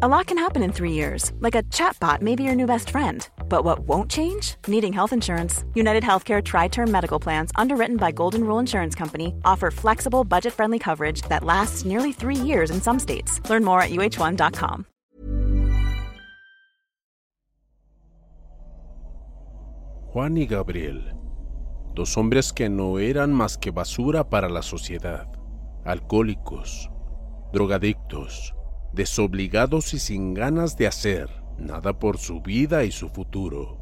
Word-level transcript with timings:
A 0.00 0.06
lot 0.06 0.26
can 0.26 0.38
happen 0.38 0.62
in 0.62 0.70
three 0.70 0.92
years, 0.92 1.32
like 1.40 1.56
a 1.56 1.64
chatbot 1.74 2.22
may 2.22 2.36
be 2.36 2.44
your 2.44 2.54
new 2.54 2.66
best 2.66 2.90
friend. 2.90 3.28
But 3.48 3.64
what 3.64 3.80
won't 3.80 4.08
change? 4.08 4.54
Needing 4.68 4.92
health 4.92 5.12
insurance. 5.12 5.64
United 5.74 6.04
Healthcare 6.04 6.40
Tri 6.40 6.68
Term 6.68 6.88
Medical 6.88 7.18
Plans, 7.18 7.50
underwritten 7.56 7.96
by 7.96 8.12
Golden 8.12 8.44
Rule 8.44 8.60
Insurance 8.60 8.94
Company, 8.94 9.34
offer 9.44 9.72
flexible, 9.72 10.22
budget 10.22 10.54
friendly 10.54 10.78
coverage 10.78 11.22
that 11.22 11.42
lasts 11.42 11.84
nearly 11.84 12.12
three 12.12 12.36
years 12.36 12.70
in 12.70 12.80
some 12.80 13.00
states. 13.00 13.40
Learn 13.50 13.64
more 13.64 13.82
at 13.82 13.90
uh1.com. 13.90 14.84
Juan 20.14 20.36
y 20.36 20.46
Gabriel, 20.46 21.12
dos 21.94 22.16
hombres 22.16 22.52
que 22.52 22.68
no 22.68 23.00
eran 23.00 23.34
más 23.34 23.58
que 23.58 23.72
basura 23.72 24.30
para 24.30 24.48
la 24.48 24.62
sociedad, 24.62 25.26
alcohólicos, 25.84 26.88
drogadictos, 27.52 28.54
desobligados 28.92 29.94
y 29.94 29.98
sin 29.98 30.34
ganas 30.34 30.76
de 30.76 30.86
hacer 30.86 31.28
nada 31.58 31.98
por 31.98 32.18
su 32.18 32.40
vida 32.40 32.84
y 32.84 32.92
su 32.92 33.08
futuro. 33.08 33.78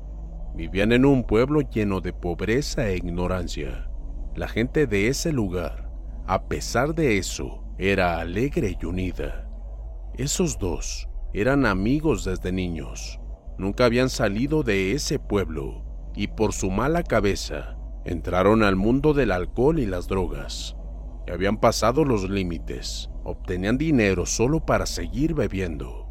Vivían 0.54 0.92
en 0.92 1.04
un 1.04 1.24
pueblo 1.24 1.60
lleno 1.60 2.00
de 2.00 2.12
pobreza 2.12 2.88
e 2.88 2.96
ignorancia. 2.96 3.90
La 4.34 4.48
gente 4.48 4.86
de 4.86 5.08
ese 5.08 5.32
lugar, 5.32 5.90
a 6.26 6.48
pesar 6.48 6.94
de 6.94 7.18
eso, 7.18 7.62
era 7.78 8.18
alegre 8.20 8.76
y 8.80 8.86
unida. 8.86 9.48
Esos 10.14 10.58
dos 10.58 11.08
eran 11.34 11.66
amigos 11.66 12.24
desde 12.24 12.52
niños. 12.52 13.20
Nunca 13.58 13.84
habían 13.84 14.08
salido 14.08 14.62
de 14.62 14.92
ese 14.92 15.18
pueblo 15.18 15.84
y 16.14 16.28
por 16.28 16.54
su 16.54 16.70
mala 16.70 17.02
cabeza 17.02 17.76
entraron 18.04 18.62
al 18.62 18.76
mundo 18.76 19.12
del 19.12 19.32
alcohol 19.32 19.78
y 19.78 19.86
las 19.86 20.08
drogas. 20.08 20.75
Habían 21.32 21.56
pasado 21.58 22.04
los 22.04 22.30
límites, 22.30 23.10
obtenían 23.24 23.78
dinero 23.78 24.26
solo 24.26 24.64
para 24.64 24.86
seguir 24.86 25.34
bebiendo. 25.34 26.06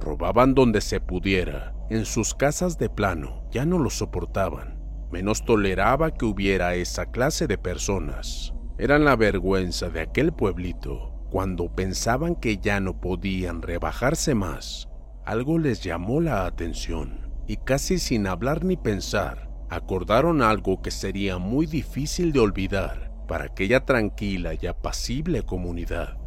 Robaban 0.00 0.54
donde 0.54 0.80
se 0.80 1.00
pudiera, 1.00 1.74
en 1.90 2.06
sus 2.06 2.34
casas 2.34 2.78
de 2.78 2.88
plano, 2.88 3.44
ya 3.50 3.66
no 3.66 3.78
lo 3.78 3.90
soportaban. 3.90 4.78
Menos 5.12 5.44
toleraba 5.44 6.12
que 6.12 6.24
hubiera 6.24 6.74
esa 6.74 7.06
clase 7.06 7.46
de 7.46 7.58
personas. 7.58 8.54
Eran 8.78 9.04
la 9.04 9.16
vergüenza 9.16 9.90
de 9.90 10.00
aquel 10.00 10.32
pueblito. 10.32 11.14
Cuando 11.30 11.74
pensaban 11.74 12.34
que 12.34 12.56
ya 12.56 12.80
no 12.80 13.00
podían 13.00 13.60
rebajarse 13.60 14.34
más, 14.34 14.88
algo 15.26 15.58
les 15.58 15.82
llamó 15.82 16.22
la 16.22 16.46
atención 16.46 17.30
y 17.46 17.58
casi 17.58 17.98
sin 17.98 18.26
hablar 18.26 18.64
ni 18.64 18.78
pensar, 18.78 19.50
acordaron 19.68 20.40
algo 20.40 20.80
que 20.80 20.90
sería 20.90 21.36
muy 21.36 21.66
difícil 21.66 22.32
de 22.32 22.40
olvidar 22.40 23.07
para 23.28 23.44
aquella 23.44 23.84
tranquila 23.84 24.54
y 24.60 24.66
apacible 24.66 25.42
comunidad. 25.42 26.18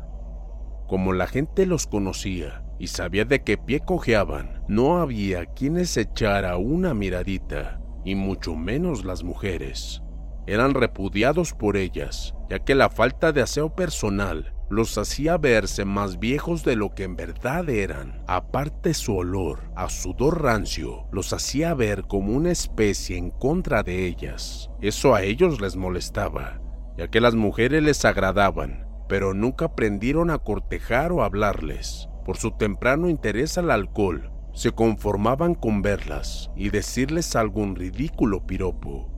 Como 0.87 1.11
la 1.11 1.27
gente 1.27 1.65
los 1.65 1.87
conocía 1.87 2.63
y 2.79 2.87
sabía 2.87 3.25
de 3.25 3.43
qué 3.43 3.57
pie 3.57 3.81
cojeaban, 3.81 4.63
no 4.69 4.99
había 4.99 5.45
quienes 5.47 5.97
echara 5.97 6.55
una 6.55 6.93
miradita, 6.93 7.81
y 8.05 8.15
mucho 8.15 8.55
menos 8.55 9.03
las 9.03 9.23
mujeres. 9.23 10.01
Eran 10.47 10.73
repudiados 10.73 11.53
por 11.53 11.77
ellas, 11.77 12.33
ya 12.49 12.59
que 12.59 12.75
la 12.75 12.89
falta 12.89 13.31
de 13.31 13.41
aseo 13.41 13.75
personal 13.75 14.53
los 14.71 14.97
hacía 14.97 15.37
verse 15.37 15.83
más 15.83 16.17
viejos 16.17 16.63
de 16.63 16.77
lo 16.77 16.95
que 16.95 17.03
en 17.03 17.17
verdad 17.17 17.69
eran. 17.69 18.23
Aparte 18.25 18.93
su 18.93 19.15
olor 19.17 19.69
a 19.75 19.89
sudor 19.89 20.41
rancio 20.41 21.07
los 21.11 21.33
hacía 21.33 21.73
ver 21.73 22.03
como 22.03 22.33
una 22.33 22.51
especie 22.51 23.17
en 23.17 23.31
contra 23.31 23.83
de 23.83 24.07
ellas. 24.07 24.71
Eso 24.79 25.13
a 25.13 25.23
ellos 25.23 25.59
les 25.59 25.75
molestaba, 25.75 26.60
ya 26.97 27.07
que 27.09 27.21
las 27.21 27.35
mujeres 27.35 27.83
les 27.83 28.05
agradaban, 28.05 28.87
pero 29.07 29.33
nunca 29.33 29.65
aprendieron 29.65 30.29
a 30.29 30.39
cortejar 30.39 31.11
o 31.11 31.23
hablarles. 31.23 32.07
Por 32.25 32.37
su 32.37 32.51
temprano 32.51 33.09
interés 33.09 33.57
al 33.57 33.71
alcohol, 33.71 34.31
se 34.53 34.71
conformaban 34.71 35.55
con 35.55 35.81
verlas 35.81 36.51
y 36.55 36.69
decirles 36.69 37.35
algún 37.35 37.75
ridículo 37.75 38.45
piropo. 38.45 39.09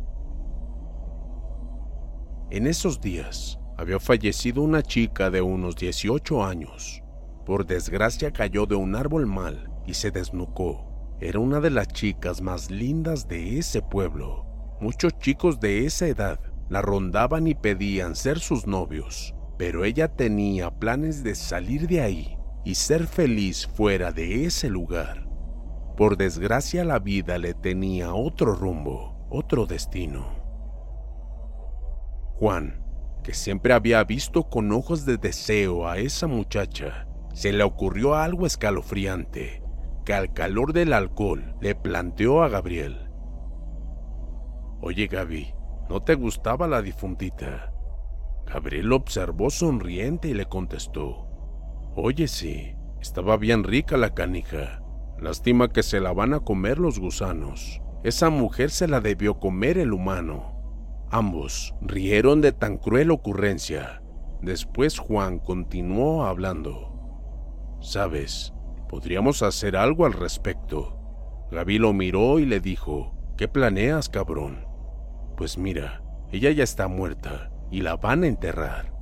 En 2.50 2.68
esos 2.68 3.02
días 3.02 3.60
había 3.78 4.00
fallecido 4.00 4.62
una 4.62 4.84
chica 4.84 5.32
de 5.32 5.42
unos 5.42 5.76
18 5.76 6.46
años. 6.46 7.02
Por 7.46 7.66
desgracia 7.66 8.32
cayó 8.32 8.66
de 8.66 8.76
un 8.76 8.96
árbol 8.96 9.26
mal 9.26 9.70
y 9.86 9.96
se 9.96 10.12
desnucó. 10.12 11.18
Era 11.20 11.40
una 11.40 11.60
de 11.60 11.72
las 11.72 11.88
chicas 11.88 12.42
más 12.42 12.70
lindas 12.70 13.28
de 13.28 13.58
ese 13.58 13.82
pueblo. 13.82 14.46
Muchos 14.80 15.18
chicos 15.18 15.60
de 15.60 15.86
esa 15.86 16.08
edad 16.08 16.40
la 16.70 16.82
rondaban 16.82 17.48
y 17.48 17.56
pedían 17.56 18.16
ser 18.16 18.40
sus 18.40 18.68
novios, 18.68 19.36
pero 19.58 19.86
ella 19.86 20.08
tenía 20.08 20.72
planes 20.72 21.24
de 21.24 21.36
salir 21.36 21.88
de 21.88 22.02
ahí 22.02 22.38
y 22.64 22.76
ser 22.76 23.08
feliz 23.08 23.68
fuera 23.68 24.12
de 24.12 24.46
ese 24.46 24.70
lugar. 24.70 25.28
Por 25.98 26.18
desgracia 26.18 26.84
la 26.84 27.00
vida 27.00 27.38
le 27.38 27.54
tenía 27.54 28.14
otro 28.14 28.56
rumbo, 28.56 29.28
otro 29.30 29.66
destino. 29.66 30.28
Juan, 32.36 32.84
que 33.24 33.34
siempre 33.34 33.74
había 33.74 34.04
visto 34.04 34.50
con 34.50 34.72
ojos 34.72 35.06
de 35.06 35.18
deseo 35.18 35.88
a 35.88 35.98
esa 35.98 36.28
muchacha, 36.28 37.08
se 37.34 37.54
le 37.54 37.64
ocurrió 37.64 38.16
algo 38.16 38.46
escalofriante 38.46 39.64
que 40.06 40.14
al 40.14 40.34
calor 40.34 40.74
del 40.74 40.94
alcohol 40.94 41.56
le 41.62 41.76
planteó 41.76 42.44
a 42.44 42.50
Gabriel. 42.50 43.10
Oye 44.82 45.08
Gaby, 45.08 45.54
¿no 45.90 46.02
te 46.02 46.16
gustaba 46.16 46.68
la 46.68 46.82
difundita? 46.82 47.74
Gabriel 48.46 48.88
lo 48.88 48.98
observó 48.98 49.50
sonriente 49.50 50.28
y 50.28 50.34
le 50.34 50.46
contestó, 50.46 51.28
Oye 51.96 52.28
sí, 52.28 52.76
estaba 53.02 53.38
bien 53.38 53.64
rica 53.64 53.98
la 53.98 54.14
canija. 54.14 54.82
Lástima 55.20 55.70
que 55.70 55.84
se 55.84 56.00
la 56.00 56.12
van 56.12 56.34
a 56.34 56.40
comer 56.40 56.80
los 56.80 57.00
gusanos. 57.00 57.82
Esa 58.04 58.30
mujer 58.30 58.72
se 58.72 58.88
la 58.88 59.00
debió 59.00 59.40
comer 59.40 59.78
el 59.78 59.94
humano. 59.94 60.54
Ambos 61.12 61.76
rieron 61.82 62.42
de 62.42 62.52
tan 62.52 62.78
cruel 62.78 63.12
ocurrencia. 63.12 64.02
Después 64.42 64.98
Juan 64.98 65.40
continuó 65.40 66.26
hablando. 66.26 67.78
Sabes, 67.80 68.54
podríamos 68.90 69.44
hacer 69.44 69.78
algo 69.78 70.06
al 70.06 70.14
respecto. 70.14 71.00
Gaby 71.52 71.78
lo 71.78 71.94
miró 71.94 72.40
y 72.40 72.46
le 72.46 72.60
dijo, 72.60 73.14
¿qué 73.38 73.48
planeas, 73.48 74.10
cabrón? 74.10 74.66
Pues 75.44 75.58
mira, 75.58 76.02
ella 76.32 76.52
ya 76.52 76.64
está 76.64 76.88
muerta 76.88 77.52
y 77.70 77.82
la 77.82 77.98
van 77.98 78.24
a 78.24 78.28
enterrar. 78.28 78.94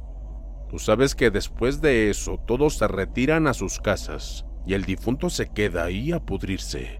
Tú 0.71 0.79
sabes 0.79 1.13
que 1.13 1.29
después 1.29 1.81
de 1.81 2.09
eso 2.09 2.39
todos 2.47 2.79
se 2.79 2.87
retiran 2.87 3.45
a 3.45 3.53
sus 3.53 3.79
casas 3.79 4.43
y 4.65 4.73
el 4.73 4.83
difunto 4.85 5.29
se 5.29 5.49
queda 5.49 5.83
ahí 5.83 6.11
a 6.11 6.19
pudrirse. 6.19 6.99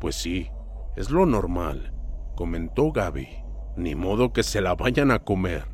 Pues 0.00 0.14
sí, 0.14 0.48
es 0.94 1.10
lo 1.10 1.26
normal, 1.26 1.92
comentó 2.36 2.92
Gaby. 2.92 3.26
Ni 3.76 3.96
modo 3.96 4.32
que 4.32 4.44
se 4.44 4.60
la 4.60 4.76
vayan 4.76 5.10
a 5.10 5.18
comer. 5.18 5.66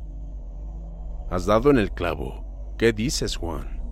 Has 1.29 1.45
dado 1.45 1.69
en 1.69 1.77
el 1.77 1.91
clavo. 1.91 2.73
¿Qué 2.75 2.91
dices, 2.91 3.35
Juan? 3.35 3.83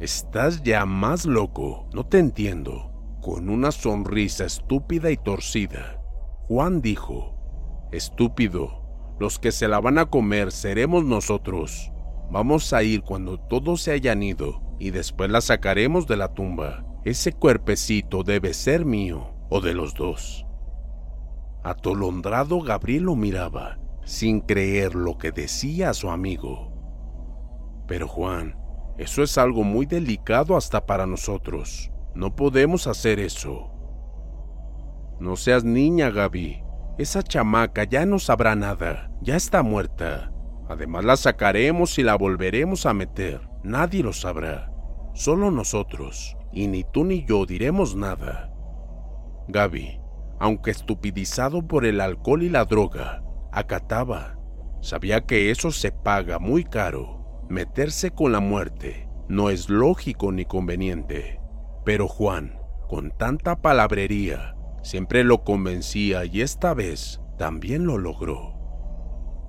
Estás 0.00 0.62
ya 0.62 0.86
más 0.86 1.26
loco, 1.26 1.90
no 1.92 2.06
te 2.06 2.20
entiendo. 2.20 3.18
Con 3.20 3.50
una 3.50 3.70
sonrisa 3.70 4.46
estúpida 4.46 5.10
y 5.10 5.18
torcida, 5.18 5.97
Juan 6.48 6.80
dijo, 6.80 7.34
Estúpido, 7.92 8.82
los 9.20 9.38
que 9.38 9.52
se 9.52 9.68
la 9.68 9.80
van 9.80 9.98
a 9.98 10.06
comer 10.06 10.50
seremos 10.50 11.04
nosotros. 11.04 11.92
Vamos 12.30 12.72
a 12.72 12.82
ir 12.82 13.02
cuando 13.02 13.38
todos 13.38 13.82
se 13.82 13.92
hayan 13.92 14.22
ido 14.22 14.62
y 14.78 14.90
después 14.90 15.30
la 15.30 15.42
sacaremos 15.42 16.06
de 16.06 16.16
la 16.16 16.32
tumba. 16.32 16.86
Ese 17.04 17.34
cuerpecito 17.34 18.22
debe 18.22 18.54
ser 18.54 18.86
mío 18.86 19.34
o 19.50 19.60
de 19.60 19.74
los 19.74 19.92
dos. 19.92 20.46
Atolondrado, 21.64 22.62
Gabriel 22.62 23.02
lo 23.04 23.14
miraba, 23.14 23.78
sin 24.06 24.40
creer 24.40 24.94
lo 24.94 25.18
que 25.18 25.32
decía 25.32 25.92
su 25.92 26.08
amigo. 26.08 26.72
Pero 27.86 28.08
Juan, 28.08 28.58
eso 28.96 29.22
es 29.22 29.36
algo 29.36 29.64
muy 29.64 29.84
delicado 29.84 30.56
hasta 30.56 30.86
para 30.86 31.06
nosotros. 31.06 31.90
No 32.14 32.34
podemos 32.34 32.86
hacer 32.86 33.20
eso. 33.20 33.70
No 35.20 35.36
seas 35.36 35.64
niña, 35.64 36.10
Gaby. 36.10 36.62
Esa 36.98 37.22
chamaca 37.22 37.84
ya 37.84 38.06
no 38.06 38.18
sabrá 38.18 38.54
nada. 38.54 39.10
Ya 39.20 39.36
está 39.36 39.62
muerta. 39.62 40.32
Además 40.68 41.04
la 41.04 41.16
sacaremos 41.16 41.98
y 41.98 42.02
la 42.02 42.16
volveremos 42.16 42.86
a 42.86 42.94
meter. 42.94 43.40
Nadie 43.62 44.02
lo 44.02 44.12
sabrá. 44.12 44.72
Solo 45.14 45.50
nosotros. 45.50 46.36
Y 46.52 46.66
ni 46.68 46.84
tú 46.84 47.04
ni 47.04 47.24
yo 47.24 47.46
diremos 47.46 47.96
nada. 47.96 48.52
Gaby, 49.48 50.00
aunque 50.38 50.70
estupidizado 50.70 51.66
por 51.66 51.84
el 51.84 52.00
alcohol 52.00 52.42
y 52.42 52.48
la 52.48 52.64
droga, 52.64 53.22
acataba. 53.52 54.38
Sabía 54.80 55.22
que 55.22 55.50
eso 55.50 55.70
se 55.70 55.90
paga 55.90 56.38
muy 56.38 56.64
caro. 56.64 57.44
Meterse 57.48 58.10
con 58.10 58.32
la 58.32 58.40
muerte 58.40 59.08
no 59.28 59.50
es 59.50 59.68
lógico 59.68 60.32
ni 60.32 60.44
conveniente. 60.44 61.40
Pero 61.84 62.08
Juan, 62.08 62.58
con 62.88 63.10
tanta 63.10 63.56
palabrería, 63.56 64.54
siempre 64.82 65.24
lo 65.24 65.44
convencía 65.44 66.24
y 66.24 66.40
esta 66.40 66.74
vez 66.74 67.20
también 67.36 67.86
lo 67.86 67.98
logró. 67.98 68.54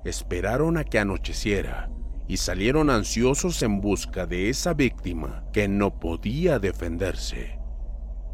Esperaron 0.04 0.76
a 0.76 0.84
que 0.84 0.98
anocheciera 0.98 1.90
y 2.26 2.36
salieron 2.36 2.90
ansiosos 2.90 3.62
en 3.62 3.80
busca 3.80 4.26
de 4.26 4.48
esa 4.48 4.72
víctima 4.72 5.44
que 5.52 5.68
no 5.68 5.98
podía 5.98 6.58
defenderse. 6.58 7.58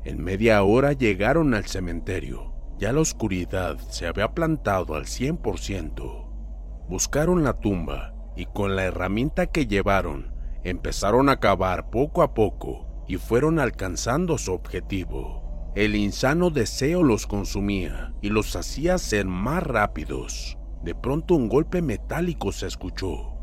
En 0.04 0.22
media 0.22 0.62
hora 0.62 0.93
llegaron 0.93 1.54
al 1.54 1.66
cementerio. 1.66 2.52
Ya 2.78 2.93
la 2.93 3.00
oscuridad 3.00 3.78
se 3.78 4.06
había 4.06 4.34
plantado 4.34 4.94
al 4.94 5.06
100%. 5.06 6.87
Buscaron 6.88 7.43
la 7.43 7.54
tumba 7.54 8.14
y 8.37 8.44
con 8.44 8.76
la 8.76 8.84
herramienta 8.84 9.46
que 9.46 9.66
llevaron 9.66 10.37
empezaron 10.62 11.28
a 11.28 11.40
cavar 11.40 11.90
poco 11.90 12.22
a 12.22 12.34
poco 12.34 13.04
y 13.08 13.16
fueron 13.16 13.58
alcanzando 13.58 14.37
su 14.37 14.52
objetivo. 14.52 15.45
El 15.76 15.94
insano 15.94 16.49
deseo 16.49 17.02
los 17.02 17.26
consumía 17.26 18.14
y 18.23 18.31
los 18.31 18.56
hacía 18.56 18.96
ser 18.96 19.26
más 19.26 19.62
rápidos. 19.62 20.56
De 20.82 20.94
pronto 20.94 21.34
un 21.34 21.50
golpe 21.50 21.82
metálico 21.82 22.50
se 22.50 22.67
escuchó. 22.67 23.34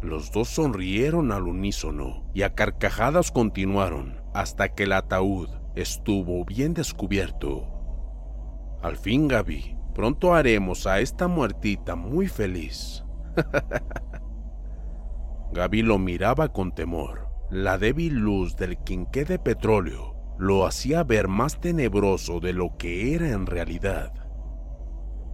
Los 0.00 0.30
dos 0.30 0.50
sonrieron 0.50 1.32
al 1.32 1.48
unísono 1.48 2.30
y 2.32 2.42
a 2.42 2.54
carcajadas 2.54 3.32
continuaron 3.32 4.22
hasta 4.34 4.68
que 4.68 4.84
el 4.84 4.92
ataúd 4.92 5.48
estuvo 5.74 6.44
bien 6.44 6.74
descubierto. 6.74 7.66
Al 8.80 8.96
fin, 8.96 9.26
Gaby, 9.26 9.76
pronto 9.96 10.32
haremos 10.32 10.86
a 10.86 11.00
esta 11.00 11.26
muertita 11.26 11.96
muy 11.96 12.28
feliz. 12.28 13.02
Gaby 15.52 15.82
lo 15.82 15.98
miraba 15.98 16.52
con 16.52 16.72
temor. 16.72 17.30
La 17.50 17.78
débil 17.78 18.14
luz 18.14 18.54
del 18.54 18.78
quinqué 18.78 19.24
de 19.24 19.40
petróleo 19.40 20.13
lo 20.38 20.66
hacía 20.66 21.04
ver 21.04 21.28
más 21.28 21.60
tenebroso 21.60 22.40
de 22.40 22.52
lo 22.52 22.76
que 22.76 23.14
era 23.14 23.30
en 23.30 23.46
realidad. 23.46 24.12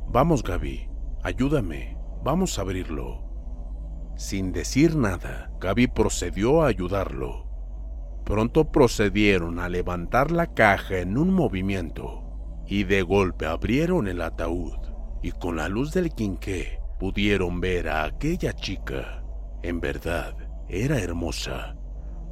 Vamos, 0.09 0.43
Gaby, 0.43 0.89
ayúdame, 1.23 1.97
vamos 2.23 2.59
a 2.59 2.63
abrirlo. 2.63 3.31
Sin 4.17 4.53
decir 4.53 4.97
nada, 4.97 5.51
Gaby 5.61 5.87
procedió 5.87 6.63
a 6.63 6.67
ayudarlo. 6.67 7.47
Pronto 8.25 8.71
procedieron 8.71 9.59
a 9.59 9.69
levantar 9.69 10.31
la 10.31 10.53
caja 10.53 10.99
en 10.99 11.17
un 11.17 11.33
movimiento 11.33 12.63
y 12.67 12.85
de 12.85 13.03
golpe 13.03 13.47
abrieron 13.47 14.07
el 14.07 14.21
ataúd 14.21 14.79
y 15.23 15.33
con 15.33 15.57
la 15.57 15.69
luz 15.69 15.93
del 15.93 16.11
quinqué 16.11 16.81
pudieron 16.99 17.61
ver 17.61 17.89
a 17.89 18.05
aquella 18.05 18.53
chica. 18.53 19.25
En 19.63 19.81
verdad, 19.81 20.37
era 20.69 20.99
hermosa. 20.99 21.77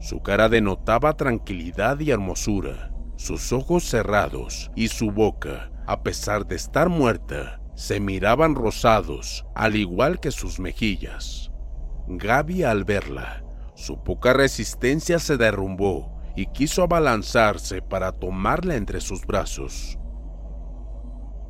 Su 0.01 0.23
cara 0.23 0.49
denotaba 0.49 1.17
tranquilidad 1.17 2.01
y 2.01 2.11
hermosura. 2.11 2.93
Sus 3.17 3.53
ojos 3.53 3.85
cerrados 3.85 4.71
y 4.77 4.89
su 4.89 5.11
boca, 5.11 5.71
a 5.87 6.03
pesar 6.03 6.47
de 6.47 6.57
estar 6.57 6.89
muerta, 6.89 7.61
se 7.75 8.01
miraban 8.01 8.55
rosados, 8.55 9.45
al 9.55 9.77
igual 9.77 10.21
que 10.21 10.31
sus 10.31 10.61
mejillas. 10.61 11.51
Gaby 12.07 12.63
al 12.63 12.85
verla 12.85 13.45
su 13.79 14.03
poca 14.03 14.33
resistencia 14.33 15.21
se 15.21 15.37
derrumbó 15.37 16.21
y 16.35 16.47
quiso 16.47 16.83
abalanzarse 16.83 17.81
para 17.81 18.11
tomarla 18.11 18.75
entre 18.75 19.01
sus 19.01 19.25
brazos. 19.25 19.97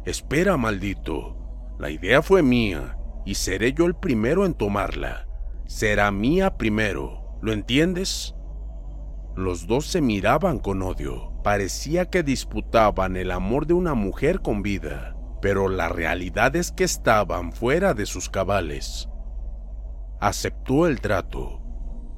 Espera, 0.05 0.59
maldito. 0.59 1.39
La 1.79 1.89
idea 1.89 2.21
fue 2.21 2.43
mía 2.43 2.99
y 3.25 3.37
seré 3.37 3.73
yo 3.73 3.87
el 3.87 3.95
primero 3.95 4.45
en 4.45 4.53
tomarla. 4.53 5.27
Será 5.67 6.11
mía 6.11 6.59
primero, 6.59 7.39
¿lo 7.41 7.55
entiendes? 7.55 8.35
Los 9.39 9.69
dos 9.69 9.87
se 9.87 10.01
miraban 10.01 10.59
con 10.59 10.83
odio. 10.83 11.31
Parecía 11.45 12.07
que 12.11 12.25
disputaban 12.25 13.17
el 13.17 13.31
amor 13.31 13.69
de 13.69 13.75
una 13.75 13.95
mujer 13.95 14.41
con 14.41 14.63
vida, 14.63 15.17
pero 15.41 15.69
la 15.69 15.89
realidad 15.89 16.57
es 16.57 16.73
que 16.73 16.83
estaban 16.83 17.53
fuera 17.53 17.95
de 17.95 18.05
sus 18.05 18.29
cabales. 18.29 19.09
Aceptó 20.21 20.89
el 20.89 21.01
trato 21.01 21.63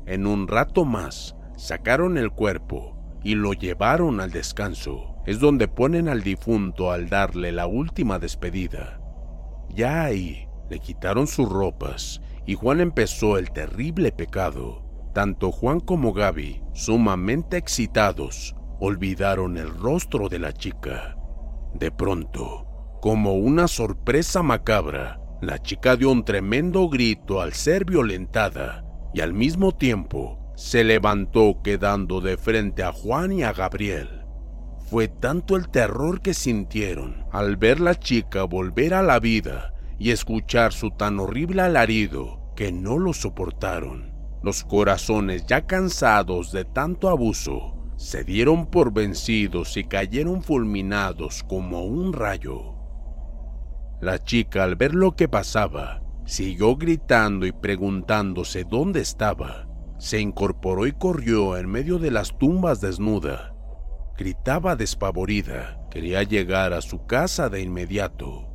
en 0.07 0.27
un 0.27 0.49
rato 0.49 0.87
más, 0.87 1.37
sacaron 1.59 2.17
el 2.17 2.31
cuerpo 2.31 2.97
y 3.23 3.35
lo 3.35 3.53
llevaron 3.53 4.23
al 4.23 4.31
descanso. 4.31 5.17
Es 5.27 5.41
donde 5.41 5.69
ponen 5.69 6.09
al 6.09 6.23
difunto 6.23 6.91
al 6.91 7.11
darle 7.11 7.53
la 7.53 7.67
última 7.67 8.19
despedida. 8.19 8.99
Ya 9.69 10.05
ahí 10.05 10.49
le 10.71 10.79
quitaron 10.79 11.27
sus 11.27 11.51
ropas 11.51 12.23
y 12.47 12.55
Juan 12.55 12.81
empezó 12.81 13.37
el 13.37 13.51
terrible 13.51 14.11
pecado. 14.11 14.90
Tanto 15.13 15.51
Juan 15.51 15.81
como 15.81 16.13
Gaby, 16.13 16.63
sumamente 16.73 17.57
excitados, 17.57 18.55
olvidaron 18.79 19.57
el 19.57 19.69
rostro 19.69 20.29
de 20.29 20.39
la 20.39 20.53
chica. 20.53 21.17
De 21.75 21.91
pronto, 21.91 22.67
como 23.01 23.35
una 23.35 23.67
sorpresa 23.67 24.43
macabra, 24.43 25.21
la 25.41 25.59
chica 25.59 25.97
dio 25.97 26.11
un 26.13 26.25
tremendo 26.25 26.89
grito 26.89 27.41
al 27.41 27.55
ser 27.55 27.85
violentada 27.85 28.85
y 29.13 29.21
al 29.21 29.33
mismo 29.33 29.73
tiempo 29.73 30.53
se 30.55 30.85
levantó 30.85 31.61
quedando 31.65 32.21
de 32.21 32.37
frente 32.37 32.83
a 32.83 32.93
Juan 32.93 33.33
y 33.33 33.43
a 33.43 33.53
Gabriel. 33.53 34.27
Fue 34.91 35.09
tanto 35.09 35.57
el 35.57 35.71
terror 35.71 36.21
que 36.21 36.35
sintieron 36.35 37.25
al 37.33 37.57
ver 37.57 37.81
la 37.81 37.95
chica 37.95 38.45
volver 38.45 38.95
a 38.95 39.03
la 39.03 39.19
vida 39.19 39.73
y 39.99 40.11
escuchar 40.11 40.73
su 40.73 40.91
tan 40.91 41.19
horrible 41.19 41.63
alarido 41.63 42.53
que 42.55 42.73
no 42.73 42.99
lo 42.99 43.13
soportaron. 43.13 44.10
Los 44.43 44.65
corazones 44.65 45.47
ya 45.47 45.67
cansados 45.67 46.53
de 46.53 46.65
tanto 46.65 47.09
abuso 47.09 47.77
se 47.97 48.25
dieron 48.25 48.67
por 48.67 48.93
vencidos 48.93 49.77
y 49.77 49.85
cayeron 49.85 50.43
fulminados 50.43 51.43
como 51.43 51.85
un 51.85 52.13
rayo. 52.13 52.75
La 54.01 54.23
chica 54.23 54.65
al 54.65 54.77
ver 54.77 54.95
lo 54.95 55.15
que 55.15 55.29
pasaba 55.29 56.01
Siguió 56.31 56.77
gritando 56.77 57.45
y 57.45 57.51
preguntándose 57.51 58.63
dónde 58.63 59.01
estaba. 59.01 59.67
Se 59.99 60.21
incorporó 60.21 60.87
y 60.87 60.93
corrió 60.93 61.57
en 61.57 61.69
medio 61.69 61.99
de 61.99 62.13
las 62.13 62.39
tumbas 62.39 62.81
desnuda. 62.81 63.53
Gritaba 64.17 64.77
despavorida. 64.77 65.81
Quería 65.91 66.23
llegar 66.23 66.73
a 66.73 66.83
su 66.83 67.05
casa 67.05 67.49
de 67.49 67.63
inmediato. 67.63 68.47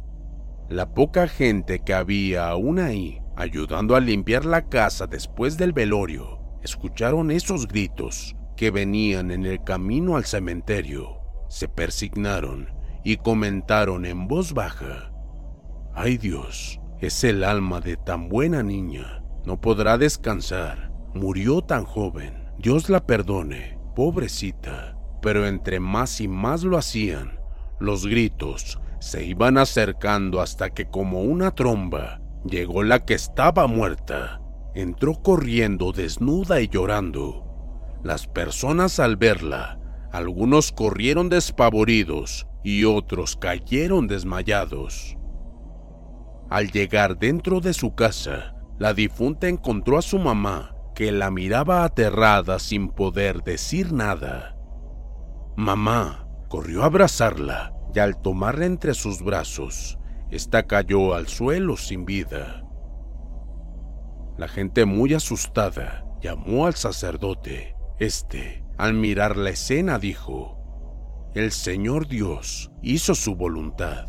La 0.69 0.93
poca 0.93 1.27
gente 1.27 1.79
que 1.79 1.93
había 1.93 2.47
aún 2.47 2.79
ahí, 2.79 3.21
ayudando 3.35 3.95
a 3.95 3.99
limpiar 3.99 4.45
la 4.45 4.67
casa 4.67 5.07
después 5.07 5.57
del 5.57 5.73
velorio, 5.73 6.39
escucharon 6.63 7.31
esos 7.31 7.67
gritos 7.67 8.35
que 8.55 8.71
venían 8.71 9.31
en 9.31 9.45
el 9.45 9.63
camino 9.63 10.15
al 10.15 10.25
cementerio. 10.25 11.19
Se 11.49 11.67
persignaron 11.67 12.69
y 13.03 13.17
comentaron 13.17 14.05
en 14.05 14.27
voz 14.27 14.53
baja, 14.53 15.11
¡Ay 15.93 16.17
Dios! 16.17 16.79
Es 16.99 17.23
el 17.23 17.43
alma 17.43 17.79
de 17.79 17.97
tan 17.97 18.27
buena 18.29 18.63
niña. 18.63 19.23
No 19.45 19.61
podrá 19.61 19.97
descansar. 19.97 20.91
Murió 21.13 21.61
tan 21.61 21.85
joven. 21.85 22.49
Dios 22.57 22.89
la 22.89 23.05
perdone, 23.05 23.77
pobrecita. 23.95 24.97
Pero 25.21 25.47
entre 25.47 25.79
más 25.79 26.19
y 26.19 26.27
más 26.27 26.63
lo 26.63 26.77
hacían, 26.77 27.39
los 27.79 28.05
gritos 28.05 28.79
se 28.99 29.23
iban 29.23 29.57
acercando 29.57 30.41
hasta 30.41 30.71
que 30.71 30.85
como 30.85 31.21
una 31.21 31.51
tromba 31.51 32.21
llegó 32.45 32.83
la 32.83 33.05
que 33.05 33.13
estaba 33.13 33.67
muerta. 33.67 34.41
Entró 34.73 35.21
corriendo 35.21 35.91
desnuda 35.91 36.61
y 36.61 36.67
llorando. 36.67 37.43
Las 38.03 38.27
personas 38.27 38.99
al 38.99 39.15
verla, 39.15 39.79
algunos 40.11 40.71
corrieron 40.71 41.29
despavoridos 41.29 42.47
y 42.63 42.83
otros 42.83 43.35
cayeron 43.35 44.07
desmayados. 44.07 45.17
Al 46.49 46.71
llegar 46.71 47.17
dentro 47.17 47.61
de 47.61 47.73
su 47.73 47.95
casa, 47.95 48.55
la 48.77 48.93
difunta 48.93 49.47
encontró 49.47 49.97
a 49.97 50.01
su 50.01 50.19
mamá 50.19 50.75
que 50.93 51.11
la 51.11 51.31
miraba 51.31 51.83
aterrada 51.83 52.59
sin 52.59 52.89
poder 52.89 53.43
decir 53.43 53.91
nada. 53.91 54.55
Mamá 55.55 56.27
corrió 56.49 56.83
a 56.83 56.85
abrazarla 56.85 57.73
y 57.93 57.99
al 57.99 58.21
tomarla 58.21 58.65
entre 58.65 58.93
sus 58.93 59.21
brazos, 59.21 59.97
ésta 60.35 60.63
cayó 60.63 61.15
al 61.15 61.27
suelo 61.27 61.77
sin 61.77 62.05
vida. 62.05 62.63
La 64.37 64.49
gente 64.49 64.85
muy 64.85 65.13
asustada 65.13 66.05
llamó 66.21 66.65
al 66.65 66.75
sacerdote. 66.75 67.75
Este, 67.99 68.65
al 68.77 68.93
mirar 68.93 69.37
la 69.37 69.51
escena, 69.51 69.97
dijo, 69.97 71.31
El 71.33 71.51
Señor 71.51 72.07
Dios 72.07 72.71
hizo 72.81 73.15
su 73.15 73.35
voluntad. 73.35 74.07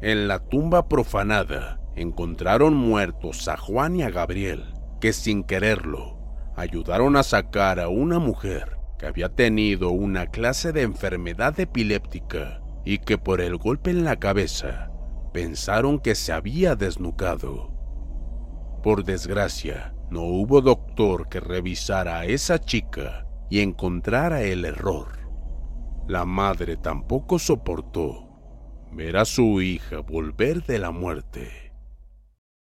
En 0.00 0.26
la 0.26 0.40
tumba 0.40 0.88
profanada 0.88 1.80
encontraron 1.94 2.74
muertos 2.74 3.46
a 3.46 3.56
Juan 3.56 3.94
y 3.96 4.02
a 4.02 4.10
Gabriel, 4.10 4.74
que 5.00 5.12
sin 5.12 5.44
quererlo 5.44 6.18
ayudaron 6.56 7.16
a 7.16 7.22
sacar 7.22 7.78
a 7.78 7.88
una 7.88 8.18
mujer 8.18 8.76
que 8.98 9.06
había 9.06 9.28
tenido 9.28 9.90
una 9.90 10.26
clase 10.26 10.72
de 10.72 10.82
enfermedad 10.82 11.58
epiléptica 11.58 12.60
y 12.84 12.98
que 12.98 13.18
por 13.18 13.40
el 13.40 13.56
golpe 13.56 13.90
en 13.90 14.04
la 14.04 14.16
cabeza 14.16 14.91
pensaron 15.32 15.98
que 15.98 16.14
se 16.14 16.32
había 16.32 16.76
desnucado. 16.76 17.72
Por 18.82 19.04
desgracia, 19.04 19.94
no 20.10 20.22
hubo 20.22 20.60
doctor 20.60 21.28
que 21.28 21.40
revisara 21.40 22.18
a 22.18 22.26
esa 22.26 22.58
chica 22.58 23.26
y 23.48 23.60
encontrara 23.60 24.42
el 24.42 24.64
error. 24.64 25.08
La 26.08 26.24
madre 26.24 26.76
tampoco 26.76 27.38
soportó 27.38 28.28
ver 28.90 29.16
a 29.16 29.24
su 29.24 29.62
hija 29.62 30.00
volver 30.00 30.64
de 30.64 30.78
la 30.78 30.90
muerte. 30.90 31.61